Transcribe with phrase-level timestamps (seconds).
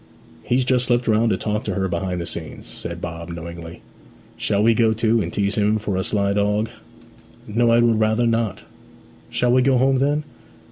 [0.41, 3.83] 'He's just slipped round to talk to her behind the scenes,' said Bob knowingly.
[4.35, 6.69] 'Shall we go too, and tease him for a sly dog?'
[7.45, 8.61] 'No, I would rather not.'
[9.29, 10.23] 'Shall we go home, then?'